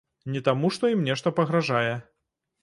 [0.35, 1.93] Не таму, што ім нешта пагражае.